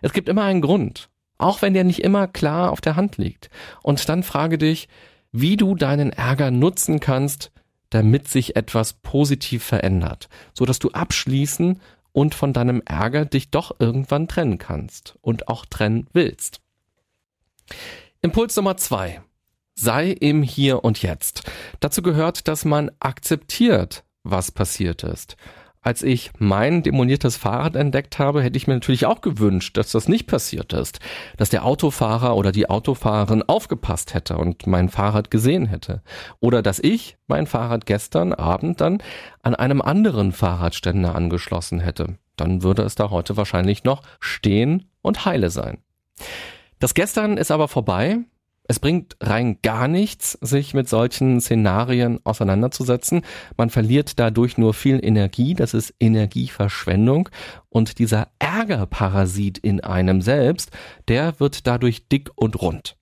Es 0.00 0.12
gibt 0.12 0.28
immer 0.28 0.44
einen 0.44 0.62
Grund, 0.62 1.10
auch 1.40 1.62
wenn 1.62 1.74
der 1.74 1.84
nicht 1.84 2.02
immer 2.02 2.26
klar 2.26 2.70
auf 2.70 2.80
der 2.80 2.96
Hand 2.96 3.16
liegt. 3.16 3.50
Und 3.82 4.08
dann 4.08 4.22
frage 4.22 4.58
dich, 4.58 4.88
wie 5.32 5.56
du 5.56 5.74
deinen 5.74 6.12
Ärger 6.12 6.50
nutzen 6.50 7.00
kannst, 7.00 7.52
damit 7.90 8.28
sich 8.28 8.56
etwas 8.56 8.94
positiv 8.94 9.64
verändert, 9.64 10.28
so 10.54 10.64
dass 10.64 10.78
du 10.78 10.90
abschließen 10.90 11.80
und 12.12 12.34
von 12.34 12.52
deinem 12.52 12.82
Ärger 12.84 13.24
dich 13.24 13.50
doch 13.50 13.76
irgendwann 13.78 14.28
trennen 14.28 14.58
kannst 14.58 15.16
und 15.20 15.48
auch 15.48 15.66
trennen 15.66 16.06
willst. 16.12 16.60
Impuls 18.22 18.56
Nummer 18.56 18.76
zwei. 18.76 19.22
Sei 19.74 20.10
im 20.10 20.42
Hier 20.42 20.84
und 20.84 21.02
Jetzt. 21.02 21.50
Dazu 21.80 22.02
gehört, 22.02 22.48
dass 22.48 22.64
man 22.64 22.90
akzeptiert, 23.00 24.04
was 24.22 24.50
passiert 24.50 25.04
ist. 25.04 25.36
Als 25.82 26.02
ich 26.02 26.30
mein 26.38 26.82
demoniertes 26.82 27.38
Fahrrad 27.38 27.74
entdeckt 27.74 28.18
habe, 28.18 28.42
hätte 28.42 28.58
ich 28.58 28.66
mir 28.66 28.74
natürlich 28.74 29.06
auch 29.06 29.22
gewünscht, 29.22 29.78
dass 29.78 29.92
das 29.92 30.08
nicht 30.08 30.26
passiert 30.26 30.74
ist, 30.74 31.00
dass 31.38 31.48
der 31.48 31.64
Autofahrer 31.64 32.36
oder 32.36 32.52
die 32.52 32.68
Autofahrerin 32.68 33.42
aufgepasst 33.42 34.12
hätte 34.12 34.36
und 34.36 34.66
mein 34.66 34.90
Fahrrad 34.90 35.30
gesehen 35.30 35.64
hätte. 35.64 36.02
Oder 36.38 36.60
dass 36.60 36.80
ich 36.80 37.16
mein 37.28 37.46
Fahrrad 37.46 37.86
gestern 37.86 38.34
Abend 38.34 38.82
dann 38.82 39.02
an 39.42 39.54
einem 39.54 39.80
anderen 39.80 40.32
Fahrradständer 40.32 41.14
angeschlossen 41.14 41.80
hätte. 41.80 42.18
Dann 42.36 42.62
würde 42.62 42.82
es 42.82 42.94
da 42.94 43.08
heute 43.08 43.38
wahrscheinlich 43.38 43.82
noch 43.82 44.02
stehen 44.20 44.90
und 45.00 45.24
heile 45.24 45.48
sein. 45.48 45.78
Das 46.78 46.92
gestern 46.92 47.38
ist 47.38 47.50
aber 47.50 47.68
vorbei 47.68 48.18
es 48.70 48.78
bringt 48.78 49.16
rein 49.20 49.58
gar 49.62 49.88
nichts, 49.88 50.38
sich 50.40 50.74
mit 50.74 50.88
solchen 50.88 51.40
Szenarien 51.40 52.20
auseinanderzusetzen. 52.22 53.22
Man 53.56 53.68
verliert 53.68 54.20
dadurch 54.20 54.58
nur 54.58 54.74
viel 54.74 55.04
Energie, 55.04 55.54
das 55.54 55.74
ist 55.74 55.92
Energieverschwendung. 55.98 57.30
Und 57.68 57.98
dieser 57.98 58.28
Ärgerparasit 58.38 59.58
in 59.58 59.80
einem 59.80 60.22
selbst, 60.22 60.70
der 61.08 61.40
wird 61.40 61.66
dadurch 61.66 62.06
dick 62.06 62.30
und 62.36 62.62
rund. 62.62 62.96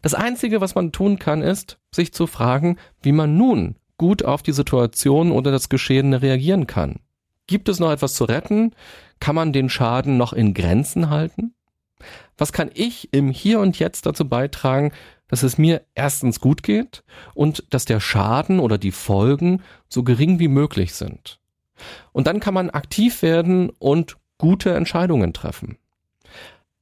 Das 0.00 0.14
Einzige, 0.14 0.62
was 0.62 0.74
man 0.74 0.90
tun 0.90 1.18
kann, 1.18 1.42
ist, 1.42 1.78
sich 1.94 2.14
zu 2.14 2.26
fragen, 2.26 2.78
wie 3.02 3.12
man 3.12 3.36
nun 3.36 3.76
gut 3.98 4.24
auf 4.24 4.42
die 4.42 4.52
Situation 4.52 5.32
oder 5.32 5.50
das 5.50 5.68
Geschehene 5.68 6.22
reagieren 6.22 6.66
kann. 6.66 7.00
Gibt 7.46 7.68
es 7.68 7.78
noch 7.78 7.92
etwas 7.92 8.14
zu 8.14 8.24
retten? 8.24 8.74
Kann 9.20 9.34
man 9.34 9.52
den 9.52 9.68
Schaden 9.68 10.16
noch 10.16 10.32
in 10.32 10.54
Grenzen 10.54 11.10
halten? 11.10 11.54
Was 12.36 12.52
kann 12.52 12.70
ich 12.74 13.12
im 13.12 13.30
Hier 13.30 13.60
und 13.60 13.78
Jetzt 13.78 14.06
dazu 14.06 14.28
beitragen, 14.28 14.92
dass 15.28 15.42
es 15.42 15.58
mir 15.58 15.84
erstens 15.94 16.40
gut 16.40 16.62
geht 16.62 17.02
und 17.34 17.64
dass 17.70 17.84
der 17.84 18.00
Schaden 18.00 18.60
oder 18.60 18.78
die 18.78 18.92
Folgen 18.92 19.62
so 19.88 20.02
gering 20.02 20.38
wie 20.38 20.48
möglich 20.48 20.94
sind. 20.94 21.40
Und 22.12 22.26
dann 22.26 22.40
kann 22.40 22.54
man 22.54 22.70
aktiv 22.70 23.22
werden 23.22 23.70
und 23.70 24.16
gute 24.38 24.74
Entscheidungen 24.74 25.32
treffen. 25.32 25.78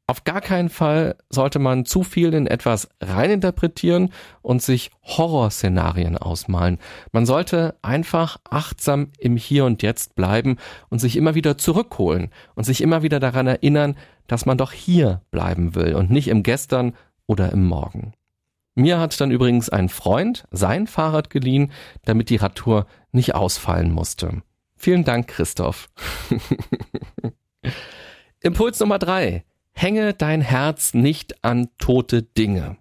Auf 0.08 0.24
gar 0.24 0.40
keinen 0.40 0.68
Fall 0.68 1.16
sollte 1.30 1.58
man 1.58 1.84
zu 1.84 2.02
viel 2.02 2.34
in 2.34 2.46
etwas 2.46 2.88
reininterpretieren 3.00 4.12
und 4.42 4.60
sich 4.60 4.90
Horrorszenarien 5.02 6.18
ausmalen. 6.18 6.78
Man 7.12 7.24
sollte 7.24 7.76
einfach 7.82 8.38
achtsam 8.50 9.12
im 9.18 9.36
Hier 9.36 9.64
und 9.64 9.82
Jetzt 9.82 10.16
bleiben 10.16 10.56
und 10.90 10.98
sich 10.98 11.16
immer 11.16 11.34
wieder 11.34 11.56
zurückholen 11.56 12.30
und 12.56 12.64
sich 12.64 12.80
immer 12.80 13.02
wieder 13.02 13.20
daran 13.20 13.46
erinnern, 13.46 13.96
dass 14.26 14.44
man 14.44 14.58
doch 14.58 14.72
hier 14.72 15.22
bleiben 15.30 15.74
will 15.74 15.94
und 15.94 16.10
nicht 16.10 16.28
im 16.28 16.42
Gestern 16.42 16.94
oder 17.26 17.52
im 17.52 17.64
Morgen. 17.64 18.12
Mir 18.74 18.98
hat 18.98 19.20
dann 19.20 19.30
übrigens 19.30 19.68
ein 19.68 19.88
Freund 19.88 20.44
sein 20.50 20.86
Fahrrad 20.86 21.30
geliehen, 21.30 21.72
damit 22.04 22.30
die 22.30 22.36
Radtour 22.36 22.86
nicht 23.12 23.34
ausfallen 23.34 23.92
musste. 23.92 24.42
Vielen 24.76 25.04
Dank, 25.04 25.28
Christoph. 25.28 25.90
Impuls 28.40 28.80
Nummer 28.80 28.98
drei. 28.98 29.44
Hänge 29.72 30.14
dein 30.14 30.40
Herz 30.40 30.94
nicht 30.94 31.44
an 31.44 31.68
tote 31.78 32.22
Dinge. 32.22 32.76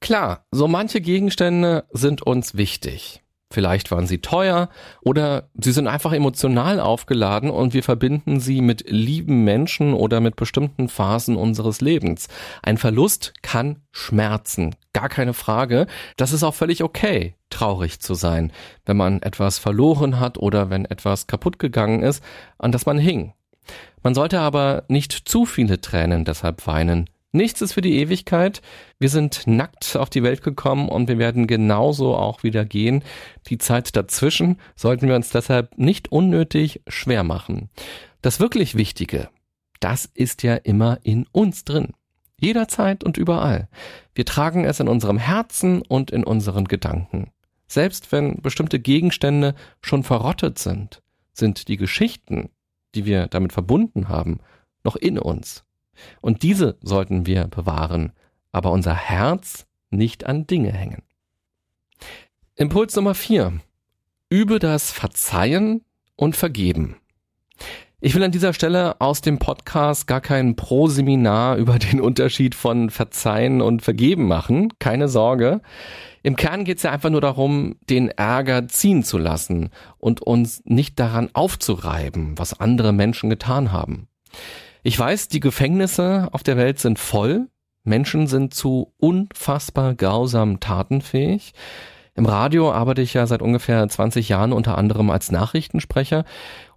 Klar, 0.00 0.44
so 0.50 0.68
manche 0.68 1.00
Gegenstände 1.00 1.84
sind 1.92 2.22
uns 2.22 2.56
wichtig. 2.56 3.22
Vielleicht 3.54 3.92
waren 3.92 4.08
sie 4.08 4.18
teuer 4.18 4.68
oder 5.00 5.48
sie 5.54 5.70
sind 5.70 5.86
einfach 5.86 6.12
emotional 6.12 6.80
aufgeladen 6.80 7.50
und 7.50 7.72
wir 7.72 7.84
verbinden 7.84 8.40
sie 8.40 8.60
mit 8.60 8.90
lieben 8.90 9.44
Menschen 9.44 9.94
oder 9.94 10.20
mit 10.20 10.34
bestimmten 10.34 10.88
Phasen 10.88 11.36
unseres 11.36 11.80
Lebens. 11.80 12.26
Ein 12.62 12.78
Verlust 12.78 13.32
kann 13.42 13.80
schmerzen, 13.92 14.74
gar 14.92 15.08
keine 15.08 15.34
Frage. 15.34 15.86
Das 16.16 16.32
ist 16.32 16.42
auch 16.42 16.54
völlig 16.54 16.82
okay, 16.82 17.36
traurig 17.48 18.00
zu 18.00 18.14
sein, 18.14 18.52
wenn 18.86 18.96
man 18.96 19.22
etwas 19.22 19.60
verloren 19.60 20.18
hat 20.18 20.36
oder 20.36 20.68
wenn 20.68 20.84
etwas 20.84 21.28
kaputt 21.28 21.60
gegangen 21.60 22.02
ist, 22.02 22.24
an 22.58 22.72
das 22.72 22.86
man 22.86 22.98
hing. 22.98 23.34
Man 24.04 24.14
sollte 24.14 24.38
aber 24.38 24.84
nicht 24.88 25.12
zu 25.12 25.46
viele 25.46 25.80
Tränen 25.80 26.24
deshalb 26.24 26.66
weinen. 26.66 27.10
Nichts 27.32 27.62
ist 27.62 27.72
für 27.72 27.80
die 27.80 27.98
Ewigkeit. 27.98 28.62
Wir 29.00 29.08
sind 29.08 29.46
nackt 29.46 29.96
auf 29.96 30.10
die 30.10 30.22
Welt 30.22 30.42
gekommen 30.42 30.88
und 30.88 31.08
wir 31.08 31.18
werden 31.18 31.48
genauso 31.48 32.14
auch 32.14 32.44
wieder 32.44 32.64
gehen. 32.64 33.02
Die 33.48 33.58
Zeit 33.58 33.96
dazwischen 33.96 34.60
sollten 34.76 35.08
wir 35.08 35.16
uns 35.16 35.30
deshalb 35.30 35.76
nicht 35.78 36.12
unnötig 36.12 36.82
schwer 36.86 37.24
machen. 37.24 37.70
Das 38.22 38.40
wirklich 38.40 38.76
Wichtige, 38.76 39.30
das 39.80 40.04
ist 40.04 40.42
ja 40.42 40.54
immer 40.54 40.98
in 41.02 41.26
uns 41.32 41.64
drin. 41.64 41.88
Jederzeit 42.38 43.04
und 43.04 43.16
überall. 43.16 43.68
Wir 44.14 44.26
tragen 44.26 44.64
es 44.66 44.80
in 44.80 44.88
unserem 44.88 45.18
Herzen 45.18 45.82
und 45.82 46.10
in 46.10 46.24
unseren 46.24 46.66
Gedanken. 46.66 47.30
Selbst 47.66 48.12
wenn 48.12 48.42
bestimmte 48.42 48.78
Gegenstände 48.78 49.54
schon 49.80 50.04
verrottet 50.04 50.58
sind, 50.58 51.02
sind 51.32 51.68
die 51.68 51.78
Geschichten, 51.78 52.50
die 52.94 53.04
wir 53.04 53.26
damit 53.26 53.52
verbunden 53.52 54.08
haben, 54.08 54.40
noch 54.84 54.96
in 54.96 55.18
uns. 55.18 55.64
Und 56.20 56.42
diese 56.42 56.76
sollten 56.82 57.26
wir 57.26 57.46
bewahren, 57.46 58.12
aber 58.52 58.72
unser 58.72 58.94
Herz 58.94 59.66
nicht 59.90 60.24
an 60.26 60.46
Dinge 60.46 60.72
hängen. 60.72 61.02
Impuls 62.56 62.94
Nummer 62.96 63.14
vier: 63.14 63.60
Übe 64.28 64.58
das 64.58 64.92
Verzeihen 64.92 65.84
und 66.16 66.36
Vergeben. 66.36 66.96
Ich 68.06 68.14
will 68.14 68.22
an 68.22 68.32
dieser 68.32 68.52
Stelle 68.52 69.00
aus 69.00 69.22
dem 69.22 69.38
Podcast 69.38 70.06
gar 70.06 70.20
kein 70.20 70.56
Pro-Seminar 70.56 71.56
über 71.56 71.78
den 71.78 72.02
Unterschied 72.02 72.54
von 72.54 72.90
Verzeihen 72.90 73.62
und 73.62 73.80
Vergeben 73.80 74.28
machen. 74.28 74.74
Keine 74.78 75.08
Sorge. 75.08 75.62
Im 76.22 76.36
Kern 76.36 76.64
geht 76.64 76.76
es 76.76 76.82
ja 76.82 76.90
einfach 76.90 77.08
nur 77.08 77.22
darum, 77.22 77.76
den 77.88 78.10
Ärger 78.10 78.68
ziehen 78.68 79.04
zu 79.04 79.16
lassen 79.16 79.70
und 79.96 80.20
uns 80.20 80.60
nicht 80.66 81.00
daran 81.00 81.30
aufzureiben, 81.32 82.36
was 82.36 82.60
andere 82.60 82.92
Menschen 82.92 83.30
getan 83.30 83.72
haben. 83.72 84.08
Ich 84.82 84.98
weiß, 84.98 85.28
die 85.28 85.40
Gefängnisse 85.40 86.28
auf 86.32 86.42
der 86.42 86.58
Welt 86.58 86.80
sind 86.80 86.98
voll. 86.98 87.48
Menschen 87.84 88.26
sind 88.26 88.52
zu 88.52 88.92
unfassbar 88.98 89.94
grausamen 89.94 90.60
Taten 90.60 91.00
fähig. 91.00 91.54
Im 92.16 92.26
Radio 92.26 92.70
arbeite 92.70 93.02
ich 93.02 93.12
ja 93.14 93.26
seit 93.26 93.42
ungefähr 93.42 93.88
20 93.88 94.28
Jahren 94.28 94.52
unter 94.52 94.78
anderem 94.78 95.10
als 95.10 95.32
Nachrichtensprecher. 95.32 96.24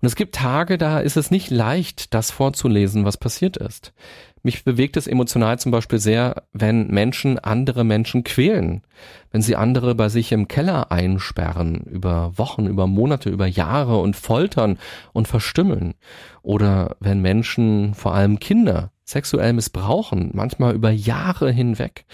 Und 0.02 0.08
es 0.08 0.16
gibt 0.16 0.34
Tage, 0.34 0.80
da 0.80 1.00
ist 1.00 1.16
es 1.16 1.30
nicht 1.30 1.52
leicht, 1.52 2.16
das 2.16 2.32
vorzulesen, 2.32 3.06
was 3.06 3.18
passiert 3.18 3.56
ist. 3.56 3.94
Mich 4.42 4.64
bewegt 4.64 4.98
es 4.98 5.06
emotional 5.06 5.60
zum 5.60 5.72
Beispiel 5.72 6.00
sehr, 6.00 6.44
wenn 6.54 6.88
Menschen 6.88 7.38
andere 7.38 7.84
Menschen 7.84 8.24
quälen, 8.24 8.82
wenn 9.30 9.44
sie 9.44 9.56
andere 9.56 9.94
bei 9.94 10.10
sich 10.10 10.32
im 10.32 10.48
Keller 10.48 10.92
einsperren, 10.92 11.82
über 11.82 12.36
Wochen, 12.38 12.66
über 12.66 12.88
Monate, 12.88 13.30
über 13.30 13.46
Jahre 13.46 13.98
und 13.98 14.16
foltern 14.16 14.80
und 15.14 15.28
verstümmeln. 15.28 15.94
Oder 16.42 16.96
wenn 17.00 17.22
Menschen, 17.22 17.94
vor 17.94 18.16
allem 18.16 18.40
Kinder, 18.40 18.92
sexuell 19.04 19.54
missbrauchen, 19.54 20.32
manchmal 20.34 20.74
über 20.74 20.90
Jahre 20.90 21.52
hinweg 21.52 22.06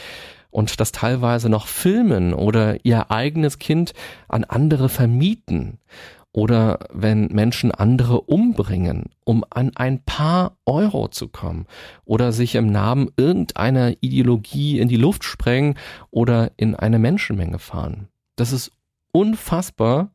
und 0.53 0.79
das 0.79 0.91
teilweise 0.91 1.49
noch 1.49 1.67
filmen 1.67 2.33
oder 2.33 2.85
ihr 2.85 3.11
eigenes 3.11 3.59
Kind 3.59 3.93
an 4.27 4.43
andere 4.43 4.87
vermieten 4.87 5.79
oder 6.31 6.79
wenn 6.91 7.27
Menschen 7.27 7.71
andere 7.71 8.21
umbringen, 8.21 9.05
um 9.23 9.43
an 9.49 9.71
ein 9.75 10.03
paar 10.03 10.57
Euro 10.65 11.07
zu 11.07 11.27
kommen 11.27 11.67
oder 12.05 12.31
sich 12.31 12.55
im 12.55 12.71
Namen 12.71 13.09
irgendeiner 13.17 13.93
Ideologie 14.01 14.79
in 14.79 14.87
die 14.87 14.97
Luft 14.97 15.23
sprengen 15.23 15.75
oder 16.09 16.51
in 16.57 16.75
eine 16.75 16.99
Menschenmenge 16.99 17.59
fahren. 17.59 18.07
Das 18.35 18.51
ist 18.51 18.71
unfassbar 19.11 20.11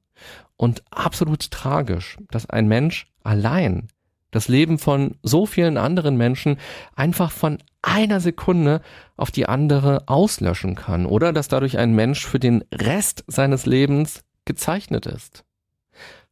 und 0.56 0.82
absolut 0.90 1.50
tragisch, 1.50 2.18
dass 2.30 2.50
ein 2.50 2.66
Mensch 2.66 3.06
allein 3.22 3.88
das 4.30 4.48
Leben 4.48 4.78
von 4.78 5.16
so 5.22 5.46
vielen 5.46 5.76
anderen 5.76 6.16
Menschen 6.16 6.58
einfach 6.94 7.30
von 7.30 7.58
einer 7.82 8.20
Sekunde 8.20 8.82
auf 9.16 9.30
die 9.30 9.48
andere 9.48 10.02
auslöschen 10.06 10.74
kann 10.74 11.06
oder 11.06 11.32
dass 11.32 11.48
dadurch 11.48 11.78
ein 11.78 11.94
Mensch 11.94 12.26
für 12.26 12.38
den 12.38 12.64
Rest 12.72 13.24
seines 13.26 13.66
Lebens 13.66 14.24
gezeichnet 14.44 15.06
ist. 15.06 15.44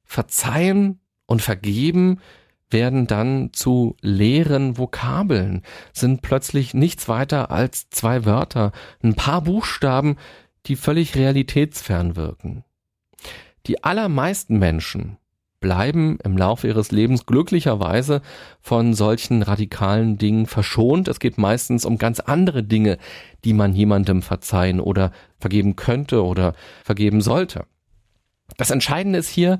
Verzeihen 0.02 1.00
und 1.26 1.42
vergeben 1.42 2.20
werden 2.70 3.06
dann 3.06 3.50
zu 3.52 3.96
leeren 4.00 4.76
Vokabeln, 4.76 5.62
sind 5.92 6.22
plötzlich 6.22 6.74
nichts 6.74 7.08
weiter 7.08 7.50
als 7.50 7.88
zwei 7.90 8.24
Wörter, 8.24 8.72
ein 9.02 9.14
paar 9.14 9.42
Buchstaben, 9.42 10.16
die 10.66 10.76
völlig 10.76 11.14
realitätsfern 11.14 12.16
wirken. 12.16 12.64
Die 13.66 13.84
allermeisten 13.84 14.58
Menschen 14.58 15.16
bleiben 15.66 16.18
im 16.22 16.36
Laufe 16.36 16.68
ihres 16.68 16.92
Lebens 16.92 17.26
glücklicherweise 17.26 18.22
von 18.60 18.94
solchen 18.94 19.42
radikalen 19.42 20.16
Dingen 20.16 20.46
verschont. 20.46 21.08
Es 21.08 21.18
geht 21.18 21.38
meistens 21.38 21.84
um 21.84 21.98
ganz 21.98 22.20
andere 22.20 22.62
Dinge, 22.62 22.98
die 23.44 23.52
man 23.52 23.74
jemandem 23.74 24.22
verzeihen 24.22 24.78
oder 24.78 25.10
vergeben 25.40 25.74
könnte 25.74 26.24
oder 26.24 26.54
vergeben 26.84 27.20
sollte. 27.20 27.64
Das 28.58 28.70
Entscheidende 28.70 29.18
ist 29.18 29.28
hier, 29.28 29.58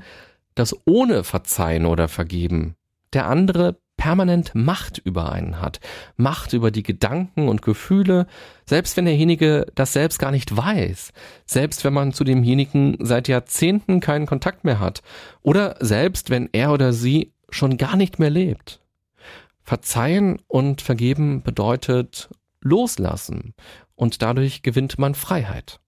dass 0.54 0.76
ohne 0.84 1.24
Verzeihen 1.24 1.86
oder 1.86 2.06
Vergeben 2.06 2.76
der 3.12 3.26
andere 3.26 3.76
permanent 3.96 4.54
Macht 4.54 4.98
über 4.98 5.32
einen 5.32 5.60
hat. 5.60 5.80
Macht 6.16 6.52
über 6.52 6.70
die 6.70 6.82
Gedanken 6.82 7.48
und 7.48 7.62
Gefühle, 7.62 8.26
selbst 8.64 8.96
wenn 8.96 9.04
derjenige 9.04 9.66
das 9.74 9.92
selbst 9.92 10.18
gar 10.18 10.30
nicht 10.30 10.56
weiß. 10.56 11.12
Selbst 11.46 11.84
wenn 11.84 11.94
man 11.94 12.12
zu 12.12 12.24
demjenigen 12.24 12.96
seit 13.00 13.28
Jahrzehnten 13.28 14.00
keinen 14.00 14.26
Kontakt 14.26 14.64
mehr 14.64 14.80
hat. 14.80 15.02
Oder 15.42 15.76
selbst 15.80 16.30
wenn 16.30 16.48
er 16.52 16.72
oder 16.72 16.92
sie 16.92 17.32
schon 17.48 17.76
gar 17.76 17.96
nicht 17.96 18.18
mehr 18.18 18.30
lebt. 18.30 18.80
Verzeihen 19.62 20.40
und 20.46 20.82
vergeben 20.82 21.42
bedeutet 21.42 22.28
loslassen 22.60 23.54
und 23.94 24.22
dadurch 24.22 24.62
gewinnt 24.62 24.98
man 24.98 25.14
Freiheit. 25.14 25.80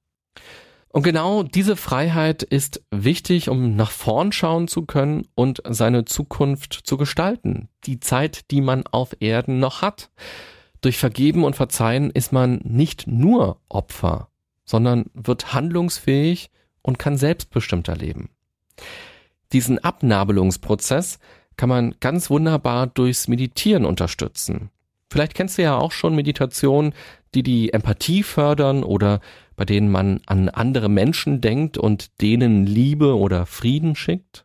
Und 0.90 1.02
genau 1.02 1.42
diese 1.42 1.76
Freiheit 1.76 2.42
ist 2.42 2.82
wichtig, 2.90 3.50
um 3.50 3.76
nach 3.76 3.90
vorn 3.90 4.32
schauen 4.32 4.68
zu 4.68 4.86
können 4.86 5.26
und 5.34 5.62
seine 5.68 6.06
Zukunft 6.06 6.72
zu 6.72 6.96
gestalten. 6.96 7.68
Die 7.84 8.00
Zeit, 8.00 8.50
die 8.50 8.62
man 8.62 8.86
auf 8.86 9.16
Erden 9.20 9.58
noch 9.60 9.82
hat. 9.82 10.10
Durch 10.80 10.96
Vergeben 10.96 11.44
und 11.44 11.56
Verzeihen 11.56 12.10
ist 12.10 12.32
man 12.32 12.60
nicht 12.64 13.06
nur 13.06 13.60
Opfer, 13.68 14.28
sondern 14.64 15.06
wird 15.12 15.52
handlungsfähig 15.52 16.50
und 16.82 16.98
kann 16.98 17.18
selbstbestimmter 17.18 17.96
leben. 17.96 18.30
Diesen 19.52 19.78
Abnabelungsprozess 19.78 21.18
kann 21.56 21.68
man 21.68 21.96
ganz 22.00 22.30
wunderbar 22.30 22.86
durchs 22.86 23.28
Meditieren 23.28 23.84
unterstützen. 23.84 24.70
Vielleicht 25.10 25.34
kennst 25.34 25.58
du 25.58 25.62
ja 25.62 25.76
auch 25.76 25.92
schon 25.92 26.14
Meditationen, 26.14 26.92
die 27.34 27.42
die 27.42 27.72
Empathie 27.72 28.22
fördern 28.22 28.82
oder 28.82 29.20
bei 29.56 29.64
denen 29.64 29.90
man 29.90 30.20
an 30.26 30.48
andere 30.48 30.88
Menschen 30.88 31.40
denkt 31.40 31.78
und 31.78 32.20
denen 32.20 32.64
Liebe 32.64 33.16
oder 33.16 33.44
Frieden 33.44 33.96
schickt. 33.96 34.44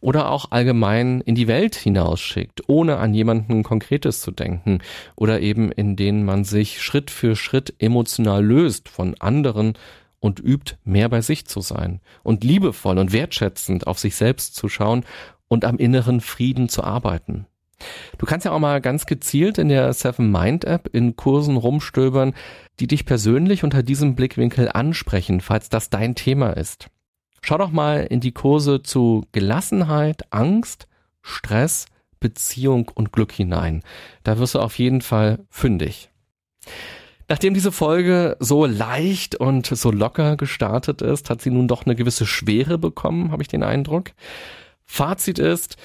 Oder 0.00 0.30
auch 0.30 0.50
allgemein 0.50 1.20
in 1.20 1.34
die 1.34 1.48
Welt 1.48 1.74
hinausschickt, 1.74 2.68
ohne 2.68 2.98
an 2.98 3.14
jemanden 3.14 3.62
Konkretes 3.62 4.20
zu 4.20 4.30
denken. 4.30 4.80
Oder 5.16 5.40
eben 5.40 5.72
in 5.72 5.96
denen 5.96 6.24
man 6.24 6.44
sich 6.44 6.82
Schritt 6.82 7.10
für 7.10 7.36
Schritt 7.36 7.74
emotional 7.78 8.44
löst 8.44 8.88
von 8.88 9.14
anderen 9.20 9.74
und 10.20 10.40
übt, 10.40 10.76
mehr 10.84 11.08
bei 11.08 11.20
sich 11.20 11.46
zu 11.46 11.60
sein. 11.60 12.00
Und 12.22 12.44
liebevoll 12.44 12.98
und 12.98 13.12
wertschätzend 13.12 13.86
auf 13.86 13.98
sich 13.98 14.16
selbst 14.16 14.54
zu 14.54 14.68
schauen 14.68 15.04
und 15.48 15.64
am 15.64 15.78
inneren 15.78 16.20
Frieden 16.20 16.68
zu 16.68 16.82
arbeiten. 16.82 17.46
Du 18.18 18.26
kannst 18.26 18.44
ja 18.44 18.52
auch 18.52 18.58
mal 18.58 18.80
ganz 18.80 19.06
gezielt 19.06 19.58
in 19.58 19.68
der 19.68 19.92
Seven 19.92 20.30
Mind 20.30 20.64
App 20.64 20.88
in 20.92 21.16
Kursen 21.16 21.56
rumstöbern, 21.56 22.34
die 22.80 22.86
dich 22.86 23.06
persönlich 23.06 23.64
unter 23.64 23.82
diesem 23.82 24.14
Blickwinkel 24.14 24.68
ansprechen, 24.68 25.40
falls 25.40 25.68
das 25.68 25.90
dein 25.90 26.14
Thema 26.14 26.50
ist. 26.50 26.88
Schau 27.40 27.58
doch 27.58 27.70
mal 27.70 28.04
in 28.04 28.20
die 28.20 28.32
Kurse 28.32 28.82
zu 28.82 29.24
Gelassenheit, 29.32 30.32
Angst, 30.32 30.88
Stress, 31.22 31.86
Beziehung 32.20 32.90
und 32.94 33.12
Glück 33.12 33.32
hinein. 33.32 33.82
Da 34.24 34.38
wirst 34.38 34.54
du 34.54 34.58
auf 34.58 34.78
jeden 34.78 35.02
Fall 35.02 35.38
fündig. 35.48 36.10
Nachdem 37.28 37.52
diese 37.52 37.72
Folge 37.72 38.36
so 38.40 38.64
leicht 38.64 39.34
und 39.34 39.66
so 39.66 39.90
locker 39.90 40.36
gestartet 40.36 41.02
ist, 41.02 41.28
hat 41.28 41.42
sie 41.42 41.50
nun 41.50 41.68
doch 41.68 41.84
eine 41.84 41.94
gewisse 41.94 42.26
Schwere 42.26 42.78
bekommen, 42.78 43.30
habe 43.32 43.42
ich 43.42 43.48
den 43.48 43.62
Eindruck. 43.62 44.12
Fazit 44.84 45.38
ist, 45.38 45.76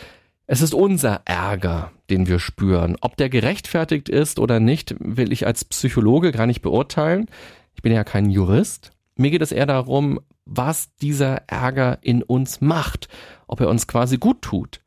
es 0.46 0.62
ist 0.62 0.74
unser 0.74 1.22
Ärger, 1.26 1.92
den 2.10 2.28
wir 2.28 2.40
spüren. 2.40 2.98
Ob 3.02 3.16
der 3.16 3.30
gerechtfertigt 3.30 4.10
ist 4.10 4.40
oder 4.40 4.60
nicht, 4.60 4.96
will 5.00 5.32
ich 5.32 5.48
als 5.48 5.64
Psychologe 5.66 6.32
gar 6.32 6.48
nicht 6.48 6.62
beurteilen. 6.62 7.28
Ich 7.76 7.82
bin 7.82 7.94
ja 7.94 8.04
kein 8.04 8.30
Jurist. 8.30 8.92
Mir 9.16 9.32
geht 9.32 9.42
es 9.42 9.52
eher 9.52 9.66
darum, 9.66 10.20
was 10.46 10.94
dieser 10.98 11.44
Ärger 11.48 12.00
in 12.02 12.22
uns 12.24 12.60
macht, 12.60 13.08
ob 13.48 13.62
er 13.62 13.70
uns 13.70 13.88
quasi 13.88 14.18
gut 14.18 14.42
tut, 14.42 14.82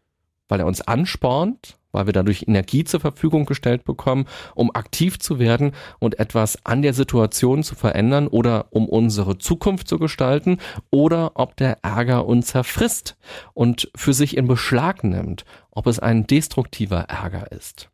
weil 0.49 0.61
er 0.61 0.67
uns 0.67 0.83
anspornt, 0.83 1.79
weil 1.97 2.07
wir 2.07 2.13
dadurch 2.13 2.45
Energie 2.47 2.85
zur 2.85 3.01
Verfügung 3.01 3.47
gestellt 3.47 3.85
bekommen, 3.85 4.27
um 4.55 4.71
aktiv 4.73 5.19
zu 5.19 5.41
werden 5.41 5.73
und 5.99 6.21
etwas 6.21 6.65
an 6.65 6.83
der 6.83 6.93
Situation 6.93 7.65
zu 7.65 7.75
verändern 7.75 8.29
oder 8.29 8.67
um 8.71 8.89
unsere 8.89 9.39
Zukunft 9.39 9.89
zu 9.89 9.99
gestalten 9.99 10.59
oder 10.91 11.33
ob 11.35 11.57
der 11.57 11.79
Ärger 11.83 12.27
uns 12.27 12.49
zerfrisst 12.49 13.17
und 13.55 13.91
für 13.97 14.13
sich 14.13 14.37
in 14.37 14.47
Beschlag 14.47 15.03
nimmt, 15.03 15.45
ob 15.71 15.89
es 15.89 15.99
ein 15.99 16.27
destruktiver 16.27 17.01
Ärger 17.01 17.51
ist. 17.51 17.89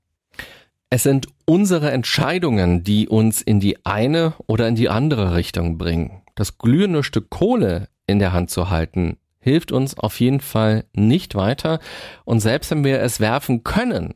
Es 0.91 1.05
sind 1.05 1.29
unsere 1.47 1.91
Entscheidungen, 1.91 2.85
die 2.85 3.09
uns 3.09 3.41
in 3.41 3.61
die 3.61 3.87
eine 3.87 4.35
oder 4.47 4.69
in 4.69 4.75
die 4.75 4.91
andere 4.91 5.35
Richtung 5.35 5.79
bringen. 5.79 6.21
Das 6.35 6.59
glühende 6.59 7.03
Stück 7.03 7.31
Kohle 7.31 7.89
in 8.07 8.19
der 8.19 8.35
Hand 8.35 8.51
zu 8.51 8.69
halten, 8.69 9.17
hilft 9.43 9.73
uns 9.73 9.99
auf 9.99 10.19
jeden 10.21 10.41
Fall 10.41 10.87
nicht 10.95 11.35
weiter. 11.35 11.81
Und 12.25 12.41
selbst 12.41 12.71
wenn 12.71 12.85
wir 12.85 13.01
es 13.01 13.21
werfen 13.21 13.65
können 13.65 14.15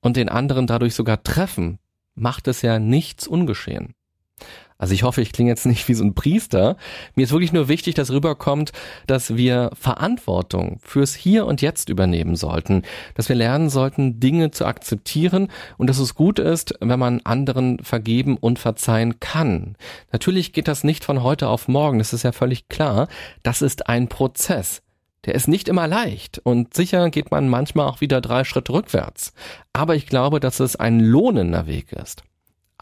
und 0.00 0.16
den 0.16 0.28
anderen 0.28 0.66
dadurch 0.66 0.94
sogar 0.94 1.22
treffen, 1.22 1.78
macht 2.14 2.48
es 2.48 2.60
ja 2.60 2.78
nichts 2.78 3.26
ungeschehen. 3.26 3.94
Also 4.84 4.92
ich 4.92 5.02
hoffe, 5.02 5.22
ich 5.22 5.32
klinge 5.32 5.48
jetzt 5.48 5.64
nicht 5.64 5.88
wie 5.88 5.94
so 5.94 6.04
ein 6.04 6.12
Priester. 6.12 6.76
Mir 7.14 7.22
ist 7.22 7.32
wirklich 7.32 7.54
nur 7.54 7.68
wichtig, 7.68 7.94
dass 7.94 8.10
rüberkommt, 8.10 8.72
dass 9.06 9.34
wir 9.34 9.70
Verantwortung 9.72 10.78
fürs 10.82 11.14
Hier 11.14 11.46
und 11.46 11.62
Jetzt 11.62 11.88
übernehmen 11.88 12.36
sollten, 12.36 12.82
dass 13.14 13.30
wir 13.30 13.34
lernen 13.34 13.70
sollten, 13.70 14.20
Dinge 14.20 14.50
zu 14.50 14.66
akzeptieren 14.66 15.48
und 15.78 15.88
dass 15.88 15.98
es 15.98 16.14
gut 16.14 16.38
ist, 16.38 16.74
wenn 16.80 16.98
man 16.98 17.22
anderen 17.24 17.78
vergeben 17.82 18.36
und 18.36 18.58
verzeihen 18.58 19.20
kann. 19.20 19.76
Natürlich 20.12 20.52
geht 20.52 20.68
das 20.68 20.84
nicht 20.84 21.02
von 21.02 21.22
heute 21.22 21.48
auf 21.48 21.66
morgen, 21.66 21.98
das 21.98 22.12
ist 22.12 22.22
ja 22.22 22.32
völlig 22.32 22.68
klar. 22.68 23.08
Das 23.42 23.62
ist 23.62 23.88
ein 23.88 24.08
Prozess. 24.08 24.82
Der 25.24 25.34
ist 25.34 25.48
nicht 25.48 25.66
immer 25.66 25.88
leicht 25.88 26.42
und 26.44 26.74
sicher 26.74 27.08
geht 27.08 27.30
man 27.30 27.48
manchmal 27.48 27.88
auch 27.88 28.02
wieder 28.02 28.20
drei 28.20 28.44
Schritte 28.44 28.74
rückwärts. 28.74 29.32
Aber 29.72 29.96
ich 29.96 30.06
glaube, 30.06 30.40
dass 30.40 30.60
es 30.60 30.76
ein 30.76 31.00
lohnender 31.00 31.66
Weg 31.66 31.92
ist. 31.92 32.22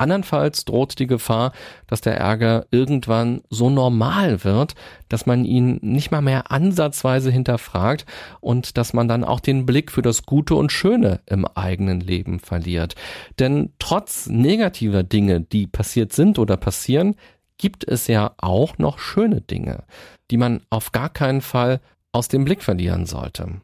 Andernfalls 0.02 0.64
droht 0.64 0.98
die 0.98 1.06
Gefahr, 1.06 1.52
dass 1.86 2.00
der 2.00 2.16
Ärger 2.16 2.66
irgendwann 2.70 3.42
so 3.50 3.70
normal 3.70 4.42
wird, 4.44 4.74
dass 5.08 5.26
man 5.26 5.44
ihn 5.44 5.78
nicht 5.80 6.10
mal 6.10 6.22
mehr 6.22 6.50
ansatzweise 6.50 7.30
hinterfragt 7.30 8.04
und 8.40 8.76
dass 8.76 8.92
man 8.92 9.06
dann 9.06 9.22
auch 9.22 9.40
den 9.40 9.64
Blick 9.64 9.92
für 9.92 10.02
das 10.02 10.24
Gute 10.24 10.56
und 10.56 10.72
Schöne 10.72 11.20
im 11.26 11.46
eigenen 11.46 12.00
Leben 12.00 12.40
verliert. 12.40 12.96
Denn 13.38 13.72
trotz 13.78 14.26
negativer 14.26 15.04
Dinge, 15.04 15.40
die 15.40 15.66
passiert 15.66 16.12
sind 16.12 16.38
oder 16.38 16.56
passieren, 16.56 17.14
gibt 17.58 17.86
es 17.86 18.08
ja 18.08 18.34
auch 18.38 18.78
noch 18.78 18.98
schöne 18.98 19.40
Dinge, 19.40 19.84
die 20.30 20.36
man 20.36 20.62
auf 20.68 20.90
gar 20.90 21.10
keinen 21.10 21.42
Fall 21.42 21.80
aus 22.10 22.26
dem 22.26 22.44
Blick 22.44 22.62
verlieren 22.62 23.06
sollte. 23.06 23.60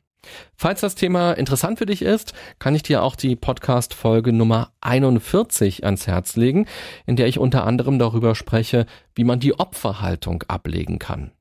Falls 0.56 0.80
das 0.80 0.94
Thema 0.94 1.32
interessant 1.32 1.78
für 1.78 1.86
dich 1.86 2.02
ist, 2.02 2.32
kann 2.58 2.74
ich 2.74 2.82
dir 2.82 3.02
auch 3.02 3.16
die 3.16 3.36
Podcast-Folge 3.36 4.32
Nummer 4.32 4.72
41 4.80 5.84
ans 5.84 6.06
Herz 6.06 6.36
legen, 6.36 6.66
in 7.06 7.16
der 7.16 7.28
ich 7.28 7.38
unter 7.38 7.64
anderem 7.64 7.98
darüber 7.98 8.34
spreche, 8.34 8.86
wie 9.14 9.24
man 9.24 9.40
die 9.40 9.58
Opferhaltung 9.58 10.44
ablegen 10.48 10.98
kann. 10.98 11.32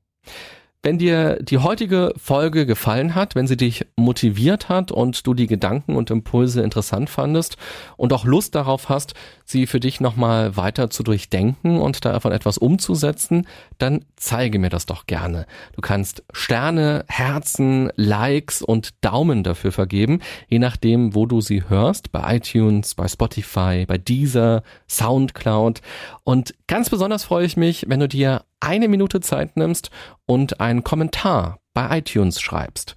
Wenn 0.84 1.00
dir 1.00 1.40
die 1.42 1.58
heutige 1.58 2.14
Folge 2.18 2.66
gefallen 2.66 3.16
hat, 3.16 3.36
wenn 3.36 3.48
sie 3.48 3.58
dich 3.58 3.86
motiviert 3.98 4.70
hat 4.70 4.92
und 4.92 5.26
du 5.26 5.34
die 5.34 5.48
Gedanken 5.48 5.96
und 5.96 6.12
Impulse 6.12 6.62
interessant 6.62 7.10
fandest 7.10 7.58
und 7.98 8.14
auch 8.14 8.26
Lust 8.26 8.56
darauf 8.56 8.88
hast, 8.88 9.14
sie 9.44 9.68
für 9.68 9.80
dich 9.80 10.00
nochmal 10.00 10.56
weiter 10.56 10.90
zu 10.90 11.04
durchdenken 11.04 11.80
und 11.80 12.06
davon 12.06 12.32
etwas 12.32 12.58
umzusetzen, 12.58 13.48
dann 13.78 14.06
zeige 14.16 14.60
mir 14.60 14.70
das 14.70 14.86
doch 14.86 15.06
gerne. 15.06 15.46
Du 15.74 15.82
kannst 15.82 16.24
Sterne, 16.32 17.06
Herzen, 17.08 17.92
Likes 17.96 18.62
und 18.62 19.04
Daumen 19.04 19.44
dafür 19.44 19.72
vergeben, 19.72 20.22
je 20.48 20.60
nachdem, 20.60 21.16
wo 21.16 21.26
du 21.26 21.42
sie 21.42 21.70
hörst, 21.70 22.12
bei 22.12 22.38
iTunes, 22.38 22.96
bei 22.96 23.08
Spotify, 23.08 23.86
bei 23.88 23.98
Deezer, 23.98 24.64
Soundcloud. 24.90 25.82
Und 26.24 26.54
ganz 26.68 26.90
besonders 26.90 27.24
freue 27.24 27.46
ich 27.46 27.58
mich, 27.58 27.86
wenn 27.88 28.00
du 28.00 28.08
dir 28.08 28.44
eine 28.60 28.88
Minute 28.88 29.22
Zeit 29.22 29.58
nimmst 29.58 29.92
und 30.26 30.60
einen 30.60 30.84
Kommentar 30.84 31.60
bei 31.74 32.00
iTunes 32.00 32.42
schreibst. 32.42 32.96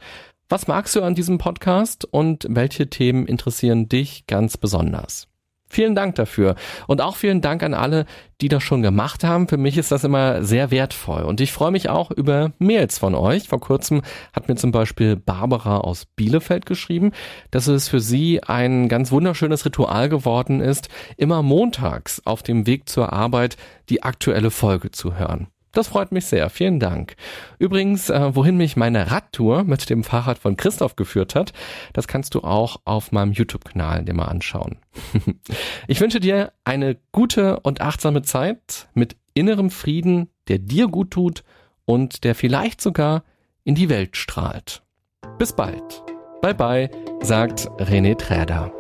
Was 0.49 0.67
magst 0.67 0.97
du 0.97 1.03
an 1.03 1.15
diesem 1.15 1.39
Podcast 1.39 2.05
und 2.05 2.45
welche 2.49 2.91
Themen 2.91 3.27
interessieren 3.27 3.89
dich 3.89 4.27
ganz 4.27 4.57
besonders? 4.57 5.30
Vielen 5.73 5.95
Dank 5.95 6.17
dafür. 6.17 6.57
Und 6.89 7.01
auch 7.01 7.15
vielen 7.15 7.41
Dank 7.41 7.63
an 7.63 7.75
alle, 7.75 8.07
die 8.41 8.49
das 8.49 8.65
schon 8.65 8.83
gemacht 8.83 9.23
haben. 9.23 9.47
Für 9.47 9.57
mich 9.57 9.79
ist 9.79 9.93
das 9.93 10.03
immer 10.03 10.43
sehr 10.43 10.73
wertvoll. 10.73 11.23
Und 11.23 11.41
ich 11.41 11.53
freue 11.53 11.71
mich 11.71 11.89
auch 11.89 12.11
über 12.11 12.51
Mails 12.59 12.99
von 12.99 13.15
euch. 13.15 13.47
Vor 13.47 13.61
kurzem 13.61 14.03
hat 14.33 14.49
mir 14.49 14.57
zum 14.57 14.73
Beispiel 14.73 15.15
Barbara 15.15 15.79
aus 15.79 16.07
Bielefeld 16.07 16.67
geschrieben, 16.67 17.13
dass 17.53 17.69
es 17.69 17.89
für 17.89 18.01
sie 18.01 18.43
ein 18.43 18.89
ganz 18.89 19.13
wunderschönes 19.13 19.65
Ritual 19.65 20.09
geworden 20.09 20.61
ist, 20.61 20.89
immer 21.17 21.41
montags 21.43 22.21
auf 22.25 22.43
dem 22.43 22.67
Weg 22.67 22.89
zur 22.89 23.13
Arbeit 23.13 23.57
die 23.91 24.03
aktuelle 24.03 24.51
Folge 24.51 24.91
zu 24.91 25.17
hören. 25.17 25.47
Das 25.73 25.89
freut 25.89 26.11
mich 26.11 26.27
sehr. 26.27 26.51
Vielen 26.51 26.81
Dank. 26.81 27.15
Übrigens, 27.59 28.11
äh, 28.11 28.35
wohin 28.35 28.57
mich 28.57 28.77
meine 28.77 29.11
Radtour 29.11 29.65
mit 29.65 29.89
dem 29.89 30.03
Fahrrad 30.03 30.39
von 30.39 30.57
Christoph 30.57 30.97
geführt 30.97 31.35
hat, 31.35 31.53
das 31.93 32.09
kannst 32.09 32.35
du 32.35 32.41
auch 32.41 32.81
auf 32.85 33.13
meinem 33.13 33.33
YouTube-Kanal 33.33 34.05
dir 34.05 34.15
mal 34.15 34.25
anschauen. 34.25 34.79
ich 35.87 36.01
wünsche 36.01 36.21
dir 36.21 36.53
eine 36.65 36.97
gute 37.13 37.61
und 37.61 37.81
achtsame 37.81 38.23
Zeit 38.23 38.89
mit 38.95 39.17
innerem 39.35 39.71
Frieden, 39.71 40.29
der 40.49 40.59
dir 40.59 40.89
gut 40.89 41.13
tut 41.13 41.45
und 41.85 42.25
der 42.25 42.35
vielleicht 42.35 42.81
sogar 42.81 43.23
in 43.65 43.75
die 43.75 43.89
Welt 43.89 44.17
strahlt. 44.17 44.83
Bis 45.39 45.53
bald. 45.55 46.03
Bye 46.43 46.55
bye, 46.55 46.91
sagt 47.23 47.69
René 47.79 48.17
Träder. 48.17 48.73